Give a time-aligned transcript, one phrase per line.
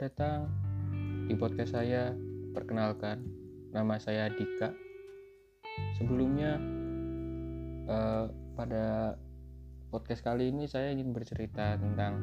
[0.00, 0.48] Datang
[1.28, 2.16] di podcast saya.
[2.56, 3.20] Perkenalkan,
[3.68, 4.72] nama saya Dika.
[6.00, 6.56] Sebelumnya,
[7.84, 8.24] eh,
[8.56, 9.20] pada
[9.92, 12.16] podcast kali ini saya ingin bercerita tentang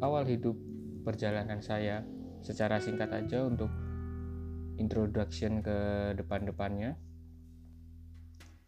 [0.00, 0.56] awal hidup
[1.04, 2.00] perjalanan saya
[2.40, 3.68] secara singkat aja untuk
[4.80, 5.78] introduction ke
[6.16, 6.96] depan-depannya.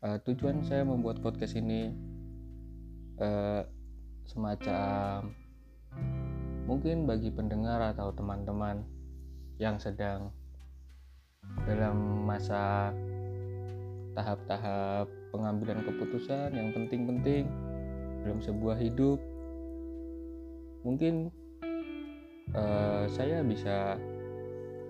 [0.05, 1.97] Eh, tujuan saya membuat podcast ini
[3.25, 3.63] eh,
[4.29, 5.33] semacam
[6.65, 8.81] mungkin bagi pendengar atau teman-teman
[9.61, 10.33] yang sedang
[11.69, 12.91] dalam masa
[14.17, 17.45] tahap-tahap pengambilan keputusan yang penting-penting
[18.25, 19.21] dalam sebuah hidup
[20.87, 21.29] mungkin
[22.57, 24.01] uh, saya bisa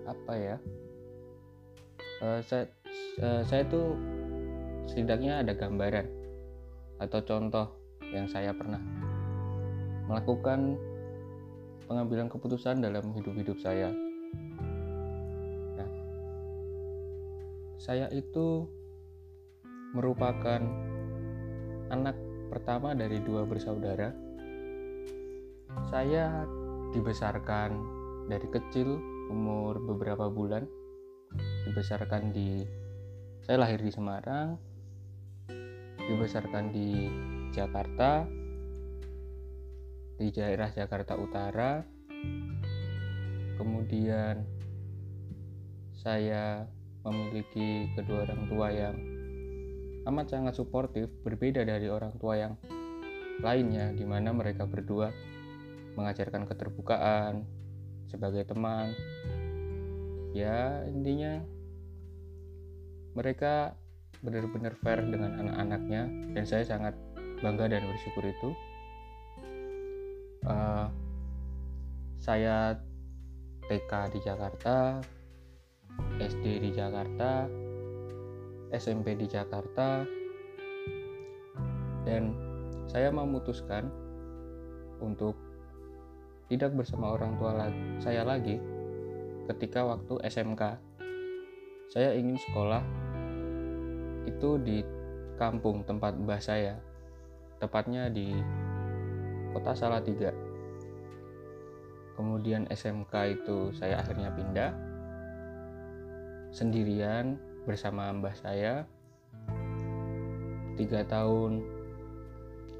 [0.07, 0.57] apa ya
[2.23, 2.71] uh, saya
[3.19, 3.99] uh, saya tuh
[4.87, 6.07] setidaknya ada gambaran
[7.03, 7.67] atau contoh
[8.15, 8.79] yang saya pernah
[10.07, 10.79] melakukan
[11.85, 13.93] pengambilan keputusan dalam hidup-hidup saya.
[15.77, 15.89] Nah,
[17.77, 18.65] saya itu
[19.95, 20.59] merupakan
[21.89, 22.17] anak
[22.49, 24.11] pertama dari dua bersaudara.
[25.91, 26.45] Saya
[26.91, 27.71] dibesarkan
[28.31, 28.99] dari kecil
[29.29, 30.65] umur beberapa bulan
[31.65, 32.63] dibesarkan di
[33.43, 34.57] saya lahir di Semarang
[36.05, 37.09] dibesarkan di
[37.49, 38.25] Jakarta
[40.15, 41.83] di daerah Jakarta Utara.
[43.55, 44.43] Kemudian
[45.95, 46.67] saya
[47.05, 48.95] memiliki kedua orang tua yang
[50.05, 52.53] amat sangat suportif, berbeda dari orang tua yang
[53.41, 55.11] lainnya di mana mereka berdua
[55.95, 57.43] mengajarkan keterbukaan
[58.11, 58.91] sebagai teman.
[60.35, 61.39] Ya, intinya
[63.15, 63.79] mereka
[64.19, 66.93] benar-benar fair dengan anak-anaknya dan saya sangat
[67.39, 68.49] bangga dan bersyukur itu
[70.45, 70.87] uh,
[72.21, 72.77] saya
[73.65, 75.01] TK di Jakarta
[76.21, 77.49] SD di Jakarta
[78.73, 80.03] SMP di Jakarta
[82.05, 82.33] dan
[82.85, 83.89] saya memutuskan
[85.01, 85.33] untuk
[86.45, 88.61] tidak bersama orang tua saya lagi
[89.49, 90.61] ketika waktu SMK
[91.89, 92.81] saya ingin sekolah
[94.25, 94.81] itu di
[95.37, 96.77] kampung tempat mbah saya
[97.61, 98.33] tepatnya di
[99.55, 100.35] kota Salatiga.
[102.19, 104.71] Kemudian SMK itu saya akhirnya pindah.
[106.51, 108.83] Sendirian bersama mbah saya.
[110.75, 111.63] Tiga tahun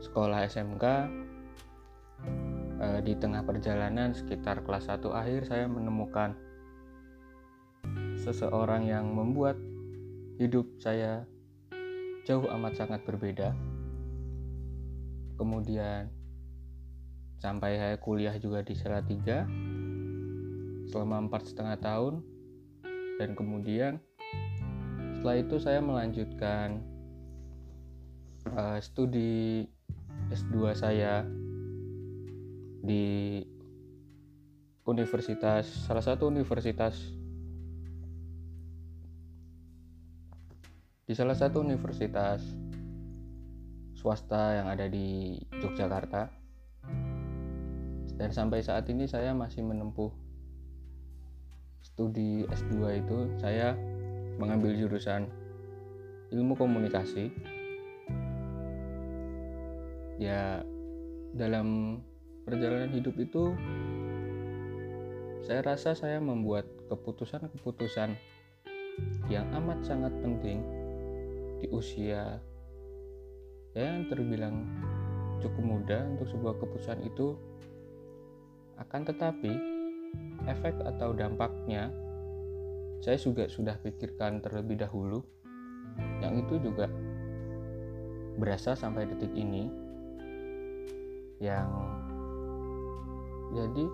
[0.03, 0.83] sekolah SMK
[2.83, 6.35] e, di tengah perjalanan sekitar kelas 1 akhir saya menemukan
[8.19, 9.55] seseorang yang membuat
[10.35, 11.23] hidup saya
[12.27, 13.55] jauh amat sangat berbeda.
[15.39, 16.14] Kemudian
[17.45, 19.45] sampai saya kuliah juga di Salatiga
[20.89, 22.25] selama empat setengah tahun.
[23.21, 24.01] Dan kemudian
[25.13, 26.81] setelah itu saya melanjutkan
[28.49, 29.69] uh, studi
[30.33, 31.21] S2 saya
[32.81, 33.45] di
[34.85, 36.93] universitas salah satu universitas
[41.05, 42.41] di salah satu universitas
[43.97, 46.44] swasta yang ada di Yogyakarta
[48.15, 50.11] dan sampai saat ini saya masih menempuh
[51.83, 53.75] studi S2 itu saya
[54.39, 55.27] mengambil jurusan
[56.31, 57.31] ilmu komunikasi.
[60.15, 60.63] Ya
[61.35, 61.99] dalam
[62.47, 63.51] perjalanan hidup itu
[65.43, 68.15] saya rasa saya membuat keputusan-keputusan
[69.27, 70.63] yang amat sangat penting
[71.59, 72.39] di usia
[73.75, 74.63] ya yang terbilang
[75.43, 77.35] cukup muda untuk sebuah keputusan itu
[78.79, 79.53] akan tetapi,
[80.47, 81.89] efek atau dampaknya
[83.03, 85.21] saya juga sudah pikirkan terlebih dahulu
[86.19, 86.89] yang itu juga
[88.35, 89.71] berasa sampai detik ini
[91.39, 91.69] yang
[93.55, 93.85] jadi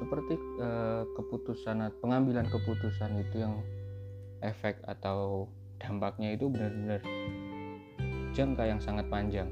[0.00, 3.60] seperti eh, keputusan pengambilan keputusan itu yang
[4.40, 5.44] efek atau
[5.76, 7.04] dampaknya itu benar-benar
[8.32, 9.48] jangka yang sangat panjang.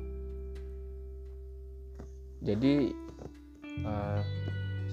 [2.41, 2.95] Jadi
[3.85, 4.21] uh,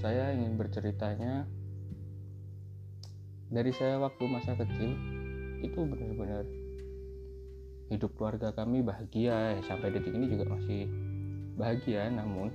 [0.02, 1.48] saya ingin berceritanya.
[3.46, 4.98] Dari saya waktu masa kecil
[5.62, 6.44] itu benar-benar
[7.94, 9.62] hidup keluarga kami bahagia.
[9.64, 10.90] Sampai detik ini juga masih
[11.56, 12.52] bahagia namun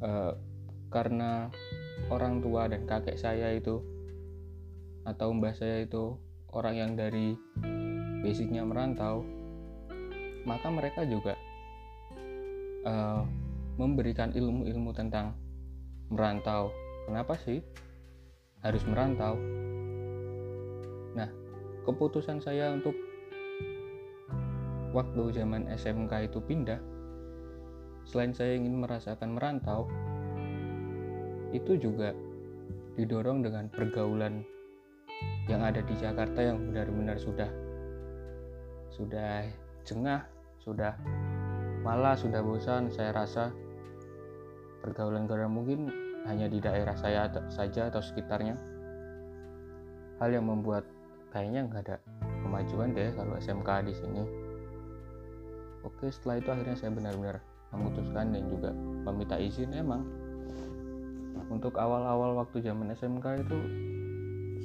[0.00, 0.32] uh,
[0.88, 1.52] karena
[2.08, 3.84] orang tua dan kakek saya itu
[5.04, 6.16] atau mbah saya itu
[6.52, 7.36] orang yang dari
[8.24, 9.24] basicnya merantau
[10.48, 11.36] maka mereka juga
[12.88, 13.22] uh,
[13.78, 15.38] memberikan ilmu-ilmu tentang
[16.10, 16.74] merantau.
[17.06, 17.62] Kenapa sih
[18.60, 19.38] harus merantau?
[21.14, 21.30] Nah
[21.86, 22.92] keputusan saya untuk
[24.90, 26.82] waktu zaman SMK itu pindah
[28.08, 29.84] selain saya ingin merasakan merantau
[31.52, 32.12] itu juga
[32.96, 34.42] didorong dengan pergaulan
[35.48, 37.48] yang ada di Jakarta yang benar-benar sudah
[38.92, 39.46] sudah
[39.86, 40.24] jengah
[40.60, 40.92] sudah
[41.82, 42.92] malah sudah bosan.
[42.92, 43.48] Saya rasa
[44.82, 45.90] pergaulan karena mungkin
[46.26, 48.58] hanya di daerah saya saja atau sekitarnya.
[50.18, 50.82] Hal yang membuat
[51.30, 51.96] kayaknya nggak ada
[52.42, 54.22] kemajuan deh kalau SMK di sini.
[55.86, 57.38] Oke setelah itu akhirnya saya benar-benar
[57.70, 58.70] memutuskan dan juga
[59.06, 60.02] meminta izin emang.
[61.48, 63.58] Untuk awal-awal waktu zaman SMK itu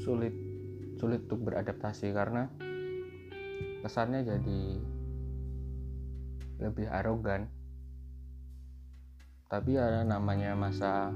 [0.04, 0.36] sulit
[0.98, 2.50] sulit untuk beradaptasi karena
[3.84, 4.62] kesannya jadi
[6.64, 7.52] lebih arogan
[9.54, 11.14] tapi ya namanya masa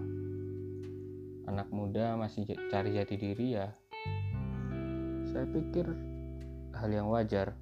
[1.50, 3.74] anak muda masih cari jati diri ya
[5.34, 5.86] saya pikir
[6.78, 7.54] hal yang wajar.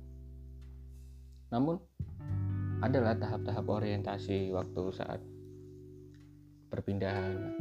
[1.51, 1.79] Namun
[2.83, 5.19] adalah tahap-tahap orientasi waktu saat
[6.71, 7.55] perpindahan.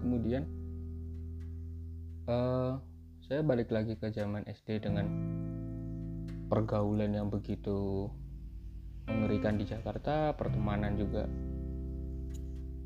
[0.00, 0.44] Kemudian
[2.28, 2.76] uh,
[3.24, 5.08] saya balik lagi ke zaman SD dengan
[6.48, 8.08] pergaulan yang begitu
[9.04, 11.26] mengerikan di Jakarta pertemanan juga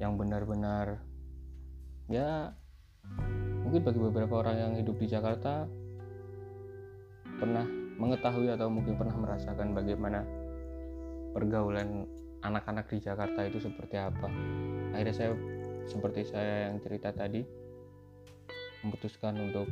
[0.05, 1.01] yang benar-benar
[2.13, 2.53] ya
[3.65, 5.65] mungkin bagi beberapa orang yang hidup di Jakarta
[7.41, 7.65] pernah
[7.97, 10.23] mengetahui atau mungkin pernah merasakan bagaimana
[11.33, 12.05] pergaulan
[12.45, 14.29] anak-anak di Jakarta itu seperti apa.
[14.93, 15.31] Akhirnya saya
[15.89, 17.43] seperti saya yang cerita tadi
[18.85, 19.67] memutuskan untuk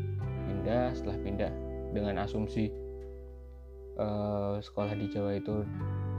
[0.49, 0.97] pindah.
[0.97, 1.53] Setelah pindah
[1.93, 2.73] dengan asumsi
[4.01, 5.63] uh, sekolah di Jawa itu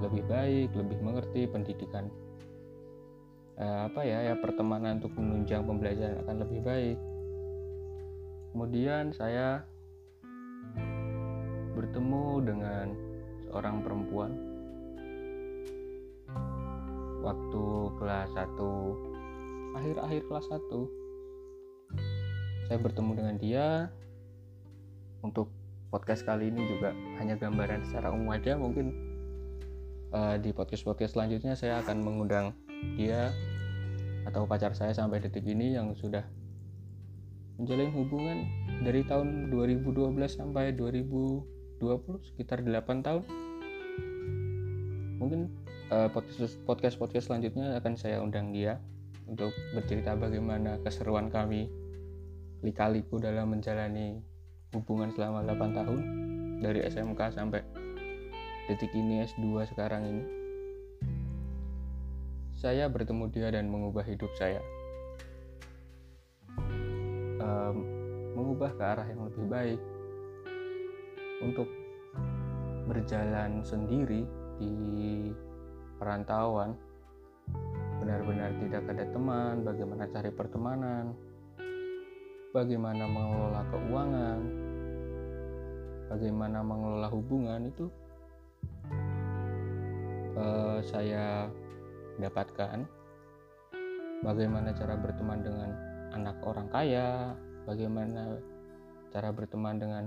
[0.03, 2.11] lebih baik lebih mengerti pendidikan
[3.57, 6.97] uh, apa ya ya pertemanan untuk menunjang pembelajaran akan lebih baik.
[8.53, 9.65] Kemudian saya
[11.73, 12.93] bertemu dengan
[13.49, 14.31] seorang perempuan.
[17.23, 17.63] Waktu
[17.97, 23.67] kelas 1 akhir-akhir kelas 1 saya bertemu dengan dia.
[25.23, 25.47] Untuk
[25.87, 26.91] podcast kali ini juga
[27.21, 28.91] hanya gambaran secara umum aja mungkin.
[30.13, 32.53] Uh, di podcast podcast selanjutnya saya akan mengundang
[32.95, 33.33] dia
[34.23, 36.23] atau pacar saya sampai detik ini yang sudah
[37.59, 38.37] menjalin hubungan
[38.81, 39.93] dari tahun 2012
[40.25, 43.23] sampai 2020 sekitar 8 tahun.
[45.21, 45.41] Mungkin
[45.93, 48.81] uh, podcast podcast podcast selanjutnya akan saya undang dia
[49.29, 51.69] untuk bercerita bagaimana keseruan kami
[52.63, 54.19] lika-liku dalam menjalani
[54.73, 55.99] hubungan selama 8 tahun
[56.59, 57.61] dari SMK sampai
[58.71, 60.42] detik ini S2 sekarang ini
[62.63, 64.63] saya bertemu dia dan mengubah hidup saya.
[67.43, 67.75] Um,
[68.39, 69.81] mengubah ke arah yang lebih baik.
[71.43, 71.67] Untuk
[72.87, 74.23] berjalan sendiri
[74.63, 74.75] di
[75.99, 76.71] perantauan
[77.99, 81.15] benar-benar tidak ada teman bagaimana cari pertemanan
[82.51, 84.39] bagaimana mengelola keuangan
[86.11, 87.87] bagaimana mengelola hubungan itu
[90.35, 91.47] uh, saya
[92.19, 92.85] dapatkan
[94.23, 95.69] bagaimana cara berteman dengan
[96.13, 97.33] anak orang kaya,
[97.65, 98.37] bagaimana
[99.13, 100.03] cara berteman dengan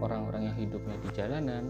[0.00, 1.64] orang-orang yang hidupnya di jalanan.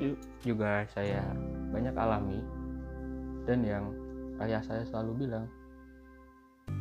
[0.00, 1.22] Itu juga saya
[1.70, 2.40] banyak alami
[3.44, 3.84] dan yang
[4.40, 5.46] ayah saya selalu bilang,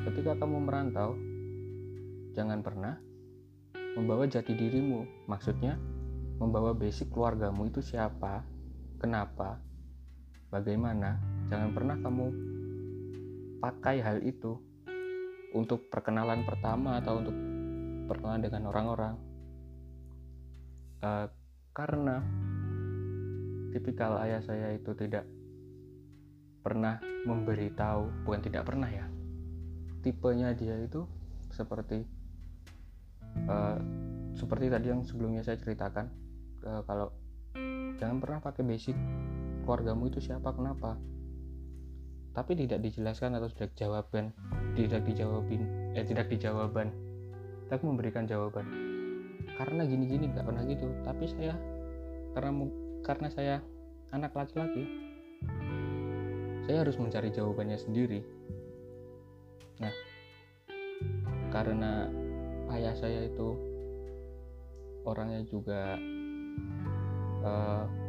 [0.07, 1.15] ketika kamu merantau,
[2.35, 2.95] jangan pernah
[3.97, 5.27] membawa jati dirimu.
[5.27, 5.75] Maksudnya,
[6.37, 8.45] membawa basic keluargamu itu siapa,
[9.01, 9.57] kenapa,
[10.51, 11.19] bagaimana?
[11.47, 12.25] Jangan pernah kamu
[13.57, 14.59] pakai hal itu
[15.55, 17.35] untuk perkenalan pertama atau untuk
[18.11, 19.15] perkenalan dengan orang-orang.
[20.97, 21.29] Uh,
[21.77, 22.25] karena
[23.69, 25.29] tipikal ayah saya itu tidak
[26.65, 29.05] pernah memberitahu bukan tidak pernah ya
[30.01, 31.05] tipenya dia itu
[31.53, 32.01] seperti
[33.45, 33.77] uh,
[34.33, 36.09] seperti tadi yang sebelumnya saya ceritakan
[36.65, 37.13] uh, kalau
[38.01, 38.97] jangan pernah pakai basic
[39.67, 40.95] keluargamu itu siapa kenapa?
[42.31, 44.31] Tapi tidak dijelaskan atau tidak jawaban
[44.77, 46.93] tidak dijawabin eh tidak dijawaban
[47.67, 48.63] tapi memberikan jawaban.
[49.59, 50.87] Karena gini-gini nggak pernah gitu.
[51.03, 51.59] Tapi saya
[52.31, 52.51] karena
[53.03, 53.55] karena saya
[54.15, 54.87] anak laki-laki
[56.63, 58.23] saya harus mencari jawabannya sendiri.
[59.83, 59.91] Nah
[61.51, 62.07] karena
[62.71, 63.55] ayah saya itu
[65.03, 65.95] orangnya juga
[67.43, 68.06] uh,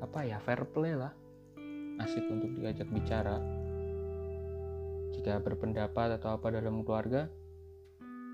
[0.00, 1.12] apa ya fair play lah.
[2.00, 3.36] Asik untuk diajak bicara.
[5.12, 7.28] Jika berpendapat atau apa dalam keluarga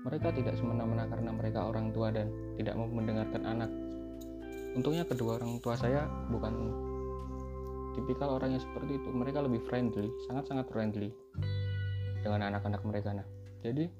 [0.07, 3.67] mereka tidak semena-mena karena mereka orang tua dan tidak mau mendengarkan anak.
[4.71, 6.53] Untungnya kedua orang tua saya bukan
[7.97, 9.09] tipikal orang yang seperti itu.
[9.11, 11.11] Mereka lebih friendly sangat-sangat friendly
[12.23, 13.27] dengan anak-anak mereka nah.
[13.59, 13.91] Jadi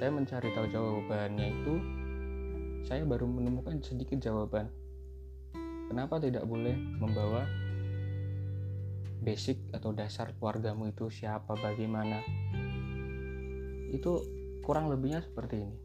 [0.00, 1.74] saya mencari tahu jawabannya itu
[2.88, 4.72] saya baru menemukan sedikit jawaban
[5.88, 7.48] kenapa tidak boleh membawa
[9.24, 12.20] basic atau dasar keluargamu itu siapa bagaimana?
[13.90, 14.22] Itu
[14.62, 15.76] kurang lebihnya seperti ini.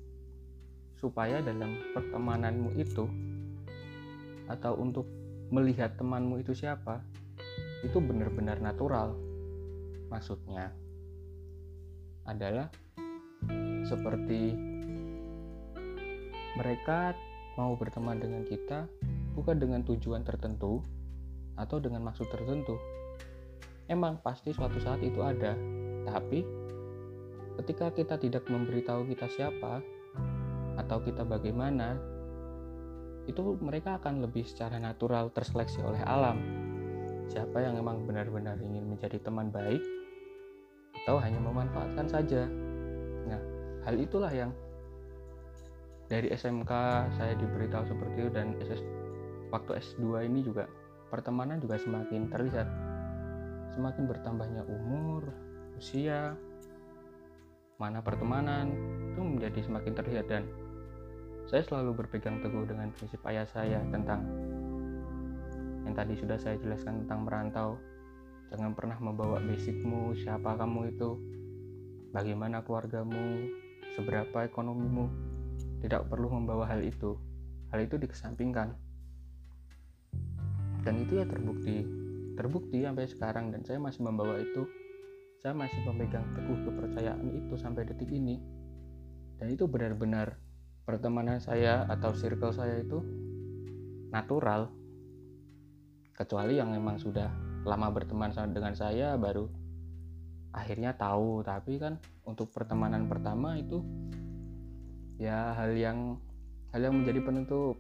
[1.00, 3.08] Supaya dalam pertemananmu itu
[4.52, 5.08] atau untuk
[5.50, 7.00] melihat temanmu itu siapa
[7.84, 9.16] itu benar-benar natural.
[10.12, 10.72] Maksudnya
[12.24, 12.72] adalah
[13.84, 14.56] seperti
[16.56, 17.12] mereka
[17.60, 18.88] mau berteman dengan kita
[19.34, 20.82] bukan dengan tujuan tertentu
[21.58, 22.78] atau dengan maksud tertentu.
[23.90, 25.54] Emang pasti suatu saat itu ada,
[26.08, 26.46] tapi
[27.62, 29.84] ketika kita tidak memberitahu kita siapa
[30.80, 32.00] atau kita bagaimana,
[33.28, 36.40] itu mereka akan lebih secara natural terseleksi oleh alam.
[37.28, 39.80] Siapa yang memang benar-benar ingin menjadi teman baik
[41.04, 42.48] atau hanya memanfaatkan saja.
[43.28, 43.42] Nah,
[43.84, 44.52] hal itulah yang
[46.12, 46.72] dari SMK
[47.16, 48.82] saya diberitahu seperti itu dan SS,
[49.54, 50.66] waktu S2 ini juga
[51.14, 52.66] pertemanan juga semakin terlihat.
[53.78, 55.30] Semakin bertambahnya umur,
[55.78, 56.34] usia,
[57.78, 58.74] mana pertemanan
[59.14, 60.26] itu menjadi semakin terlihat.
[60.26, 60.44] Dan
[61.46, 64.26] saya selalu berpegang teguh dengan prinsip ayah saya tentang
[65.86, 67.70] yang tadi sudah saya jelaskan tentang merantau.
[68.50, 71.10] Jangan pernah membawa basicmu siapa kamu itu
[72.10, 73.50] bagaimana keluargamu
[73.94, 75.10] seberapa ekonomimu.
[75.84, 77.20] Tidak perlu membawa hal itu.
[77.76, 78.93] Hal itu dikesampingkan
[80.84, 83.54] dan itu ya terbukti terbukti sampai sekarang.
[83.54, 84.66] Dan saya masih membawa itu.
[85.42, 88.40] Saya masih memegang teguh kepercayaan itu sampai detik ini.
[89.38, 90.40] Dan itu benar-benar
[90.88, 93.04] pertemanan saya atau circle saya itu
[94.10, 94.72] natural.
[96.13, 97.28] Kecuali yang memang sudah
[97.66, 99.50] lama berteman dengan saya baru
[100.56, 101.44] akhirnya tahu.
[101.44, 103.84] Tapi kan untuk pertemanan pertama itu
[105.20, 106.18] ya hal yang
[106.72, 107.75] hal yang menjadi penentu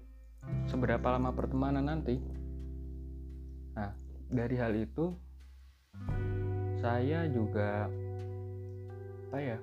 [0.67, 2.19] seberapa lama pertemanan nanti
[3.73, 3.91] nah
[4.29, 5.13] dari hal itu
[6.77, 7.89] saya juga
[9.29, 9.57] apa ya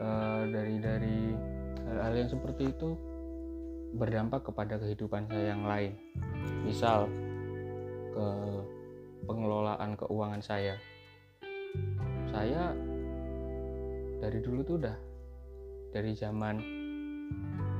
[0.00, 0.08] e,
[0.50, 1.18] dari dari
[1.86, 2.98] hal-hal yang seperti itu
[3.94, 5.92] berdampak kepada kehidupan saya yang lain.
[6.62, 7.10] Misal
[8.14, 8.26] ke
[9.26, 10.74] pengelolaan keuangan saya.
[12.30, 12.74] Saya
[14.22, 14.96] dari dulu tuh udah
[15.90, 16.62] dari zaman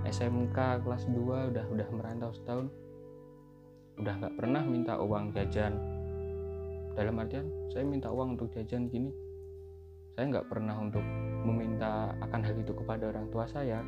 [0.02, 2.66] SMK kelas 2 udah udah merantau setahun
[4.00, 5.76] udah nggak pernah minta uang jajan.
[6.96, 9.12] Dalam artian saya minta uang untuk jajan gini.
[10.16, 11.04] Saya nggak pernah untuk
[11.44, 13.84] meminta akan hal itu kepada orang tua saya.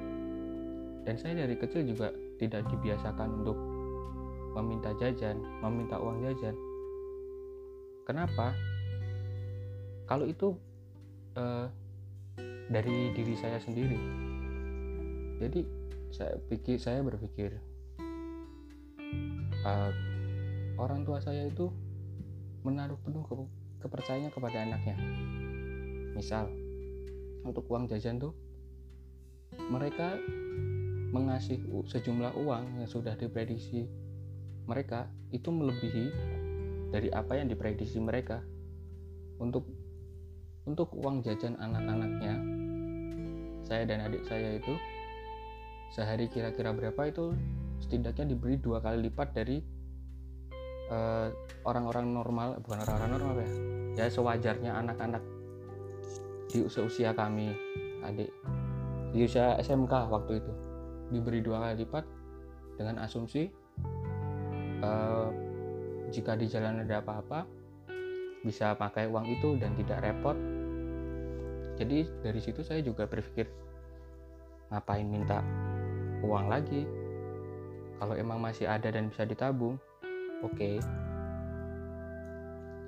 [1.02, 3.56] Dan saya dari kecil juga tidak dibiasakan untuk
[4.52, 6.54] meminta jajan meminta uang jajan.
[8.04, 8.52] Kenapa?
[10.04, 10.52] Kalau itu
[11.40, 11.66] eh,
[12.68, 13.96] dari diri saya sendiri.
[15.40, 15.60] Jadi
[16.12, 17.56] saya pikir saya berpikir
[19.66, 19.90] uh,
[20.78, 21.70] orang tua saya itu
[22.62, 23.34] menaruh penuh ke,
[23.86, 24.96] kepercayaannya kepada anaknya.
[26.14, 26.50] Misal
[27.42, 28.34] untuk uang jajan tuh
[29.68, 30.16] mereka
[31.12, 33.84] mengasih sejumlah uang yang sudah diprediksi
[34.64, 36.06] mereka itu melebihi
[36.94, 38.40] dari apa yang diprediksi mereka.
[39.42, 39.66] Untuk
[40.62, 42.34] untuk uang jajan anak-anaknya
[43.66, 44.74] saya dan adik saya itu
[45.90, 47.34] sehari kira-kira berapa itu
[47.82, 49.58] setidaknya diberi dua kali lipat dari
[50.88, 51.28] eh,
[51.66, 53.50] orang-orang normal bukan orang-orang normal ya?
[53.92, 55.22] Ya sewajarnya anak-anak
[56.52, 57.52] di usia-usia kami
[58.04, 58.30] adik
[59.12, 60.52] di usia SMK waktu itu.
[61.12, 62.04] Diberi dua kali lipat
[62.80, 63.52] dengan asumsi
[64.80, 65.28] uh,
[66.08, 67.44] jika di jalan ada apa-apa
[68.42, 70.36] bisa pakai uang itu dan tidak repot.
[71.76, 73.48] Jadi dari situ saya juga berpikir
[74.72, 75.44] ngapain minta
[76.24, 76.84] uang lagi
[78.02, 79.78] kalau emang masih ada dan bisa ditabung
[80.42, 80.58] oke.
[80.58, 80.82] Okay.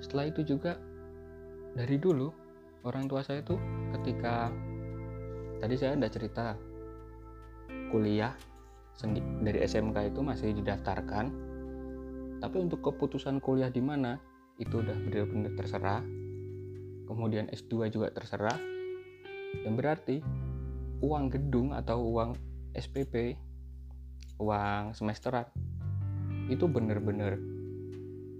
[0.03, 0.75] setelah itu juga
[1.71, 2.27] dari dulu
[2.83, 3.55] orang tua saya tuh
[3.95, 4.51] ketika
[5.63, 6.59] tadi saya udah cerita
[7.95, 8.35] kuliah
[9.43, 11.25] dari SMK itu masih didaftarkan.
[12.39, 14.19] Tapi untuk keputusan kuliah di mana
[14.59, 16.03] itu udah benar-benar terserah.
[17.07, 18.55] Kemudian S2 juga terserah.
[19.63, 20.15] Yang berarti
[21.03, 22.35] uang gedung atau uang
[22.75, 23.39] SPP
[24.41, 25.47] uang semesteran.
[26.51, 27.39] Itu benar-benar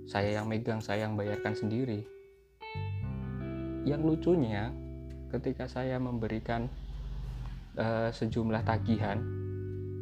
[0.05, 2.05] saya yang megang saya yang bayarkan sendiri.
[3.85, 4.69] Yang lucunya
[5.33, 6.69] ketika saya memberikan
[7.77, 9.21] uh, sejumlah tagihan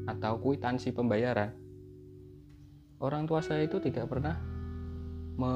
[0.04, 1.64] atau kuitansi pembayaran
[3.04, 4.40] orang tua saya itu tidak pernah
[5.36, 5.54] me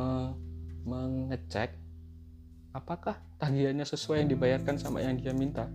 [0.83, 1.75] mengecek
[2.75, 5.67] apakah tagihannya sesuai yang dibayarkan sama yang dia minta.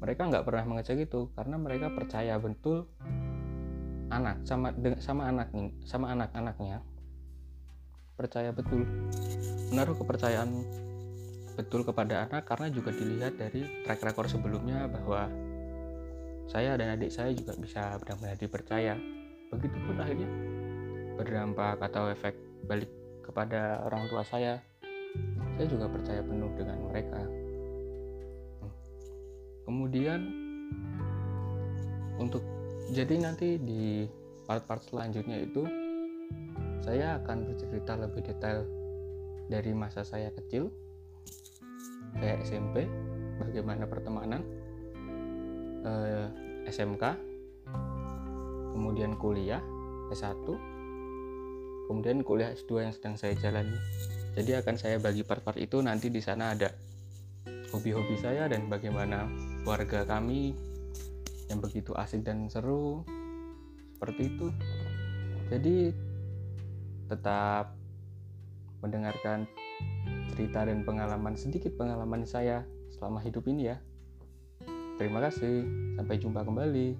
[0.00, 2.88] Mereka nggak pernah mengecek itu karena mereka percaya betul
[4.10, 5.48] anak sama sama anak
[5.86, 6.82] sama anak-anaknya.
[8.18, 8.84] Percaya betul.
[9.72, 10.50] Menaruh kepercayaan
[11.54, 15.30] betul kepada anak karena juga dilihat dari track record sebelumnya bahwa
[16.50, 18.94] saya dan adik saya juga bisa benar-benar dipercaya.
[19.54, 20.30] Begitupun akhirnya
[21.14, 22.34] berdampak atau efek
[22.66, 22.90] balik
[23.22, 24.58] kepada orang tua saya.
[25.54, 27.22] Saya juga percaya penuh dengan mereka.
[29.66, 30.20] Kemudian
[32.18, 32.42] untuk
[32.90, 34.06] jadi nanti di
[34.44, 35.62] part-part selanjutnya itu
[36.82, 38.66] saya akan bercerita lebih detail
[39.46, 40.70] dari masa saya kecil
[42.18, 42.90] kayak SMP
[43.38, 44.42] bagaimana pertemanan
[45.86, 46.26] eh,
[46.66, 47.04] SMK
[48.74, 49.62] kemudian kuliah
[50.10, 50.70] S1
[51.90, 53.74] kemudian kuliah S2 yang sedang saya jalani.
[54.38, 56.70] Jadi akan saya bagi part-part itu nanti di sana ada
[57.74, 59.26] hobi-hobi saya dan bagaimana
[59.66, 60.54] warga kami
[61.50, 63.02] yang begitu asik dan seru
[63.98, 64.46] seperti itu.
[65.50, 65.90] Jadi
[67.10, 67.74] tetap
[68.80, 69.44] mendengarkan
[70.32, 72.62] cerita dan pengalaman sedikit pengalaman saya
[72.94, 73.76] selama hidup ini ya.
[74.96, 75.66] Terima kasih
[75.98, 76.94] sampai jumpa kembali